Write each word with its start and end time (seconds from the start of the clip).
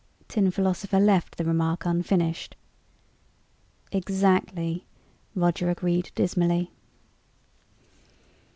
Tin 0.27 0.49
Philosopher 0.49 0.99
left 0.99 1.35
the 1.37 1.45
remark 1.45 1.85
unfinished. 1.85 2.55
"Exactly," 3.91 4.87
Roger 5.35 5.69
agreed 5.69 6.09
dismally. 6.15 6.71